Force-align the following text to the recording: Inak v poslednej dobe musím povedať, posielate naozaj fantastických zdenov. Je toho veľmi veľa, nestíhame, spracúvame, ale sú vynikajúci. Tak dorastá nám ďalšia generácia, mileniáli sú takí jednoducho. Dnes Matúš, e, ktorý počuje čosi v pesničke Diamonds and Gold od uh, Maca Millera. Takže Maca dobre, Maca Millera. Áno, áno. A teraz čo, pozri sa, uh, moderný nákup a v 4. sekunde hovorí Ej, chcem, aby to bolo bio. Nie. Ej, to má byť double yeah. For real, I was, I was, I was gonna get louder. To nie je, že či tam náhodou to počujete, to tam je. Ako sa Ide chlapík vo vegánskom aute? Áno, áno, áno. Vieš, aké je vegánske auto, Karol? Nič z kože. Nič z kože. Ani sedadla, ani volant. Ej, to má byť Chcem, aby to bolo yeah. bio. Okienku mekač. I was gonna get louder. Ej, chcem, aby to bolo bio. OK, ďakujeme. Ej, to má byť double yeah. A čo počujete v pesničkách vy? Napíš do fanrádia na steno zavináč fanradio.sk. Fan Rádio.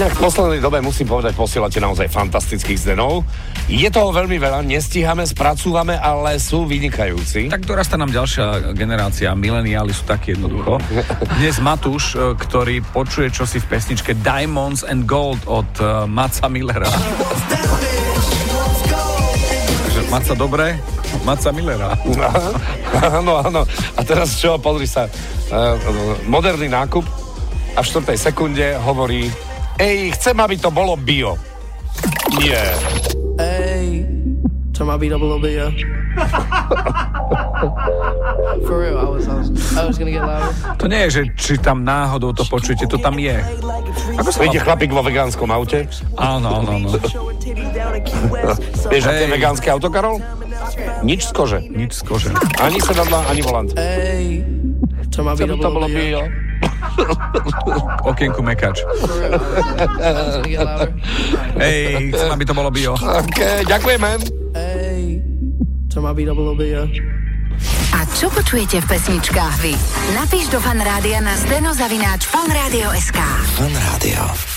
Inak 0.00 0.16
v 0.16 0.32
poslednej 0.32 0.64
dobe 0.64 0.80
musím 0.80 1.12
povedať, 1.12 1.36
posielate 1.36 1.76
naozaj 1.76 2.08
fantastických 2.08 2.88
zdenov. 2.88 3.20
Je 3.68 3.84
toho 3.92 4.08
veľmi 4.16 4.40
veľa, 4.40 4.64
nestíhame, 4.64 5.28
spracúvame, 5.28 5.92
ale 5.92 6.40
sú 6.40 6.64
vynikajúci. 6.64 7.52
Tak 7.52 7.68
dorastá 7.68 8.00
nám 8.00 8.08
ďalšia 8.08 8.72
generácia, 8.72 9.36
mileniáli 9.36 9.92
sú 9.92 10.08
takí 10.08 10.32
jednoducho. 10.32 10.80
Dnes 11.36 11.60
Matúš, 11.60 12.16
e, 12.16 12.32
ktorý 12.32 12.80
počuje 12.80 13.28
čosi 13.28 13.60
v 13.60 13.76
pesničke 13.76 14.16
Diamonds 14.24 14.88
and 14.88 15.04
Gold 15.04 15.44
od 15.44 15.68
uh, 15.84 16.08
Maca 16.08 16.48
Millera. 16.48 16.88
Takže 19.84 20.00
Maca 20.08 20.32
dobre, 20.32 20.80
Maca 21.28 21.52
Millera. 21.52 21.92
Áno, 23.20 23.36
áno. 23.36 23.68
A 23.68 24.00
teraz 24.00 24.40
čo, 24.40 24.56
pozri 24.56 24.88
sa, 24.88 25.12
uh, 25.12 25.76
moderný 26.24 26.72
nákup 26.72 27.04
a 27.76 27.84
v 27.84 27.86
4. 28.00 28.16
sekunde 28.16 28.80
hovorí 28.80 29.28
Ej, 29.80 30.12
chcem, 30.20 30.36
aby 30.36 30.60
to 30.60 30.68
bolo 30.68 30.92
bio. 30.92 31.40
Nie. 32.36 32.60
Ej, 33.40 34.04
to 34.76 34.84
má 34.84 35.00
byť 35.00 35.08
double 35.08 35.40
yeah. 35.48 35.72
For 38.68 38.76
real, 38.76 39.00
I 39.00 39.08
was, 39.08 39.24
I 39.24 39.40
was, 39.40 39.48
I 39.72 39.82
was 39.88 39.96
gonna 39.96 40.12
get 40.12 40.20
louder. 40.20 40.52
To 40.52 40.84
nie 40.84 41.00
je, 41.08 41.10
že 41.10 41.22
či 41.32 41.52
tam 41.56 41.80
náhodou 41.80 42.36
to 42.36 42.44
počujete, 42.44 42.84
to 42.92 43.00
tam 43.00 43.16
je. 43.16 43.40
Ako 44.20 44.28
sa 44.28 44.44
Ide 44.44 44.60
chlapík 44.60 44.92
vo 44.92 45.00
vegánskom 45.00 45.48
aute? 45.48 45.88
Áno, 46.20 46.60
áno, 46.60 46.76
áno. 46.76 46.88
Vieš, 48.92 49.04
aké 49.08 49.22
je 49.24 49.32
vegánske 49.32 49.68
auto, 49.72 49.88
Karol? 49.88 50.20
Nič 51.00 51.24
z 51.28 51.32
kože. 51.32 51.58
Nič 51.64 52.00
z 52.00 52.02
kože. 52.04 52.30
Ani 52.60 52.84
sedadla, 52.84 53.32
ani 53.32 53.40
volant. 53.40 53.72
Ej, 53.80 54.44
to 55.08 55.24
má 55.24 55.32
byť 55.32 55.48
Chcem, 55.48 55.56
aby 55.56 55.64
to 55.64 55.72
bolo 55.72 55.88
yeah. 55.88 55.96
bio. 55.96 56.49
Okienku 58.04 58.40
mekač. 58.42 58.82
I 58.82 60.10
was 60.10 60.36
gonna 60.40 60.48
get 60.48 60.60
louder. 60.64 60.90
Ej, 61.60 62.10
chcem, 62.14 62.28
aby 62.32 62.44
to 62.44 62.54
bolo 62.56 62.70
bio. 62.72 62.94
OK, 62.96 63.68
ďakujeme. 63.68 64.10
Ej, 64.56 65.22
to 65.90 65.98
má 66.02 66.10
byť 66.14 66.24
double 66.30 66.54
yeah. 66.62 66.86
A 67.92 68.06
čo 68.16 68.32
počujete 68.32 68.80
v 68.80 68.86
pesničkách 68.88 69.54
vy? 69.60 69.74
Napíš 70.16 70.48
do 70.48 70.62
fanrádia 70.62 71.20
na 71.20 71.36
steno 71.36 71.76
zavináč 71.76 72.24
fanradio.sk. 72.24 73.18
Fan 73.58 73.74
Rádio. 73.74 74.48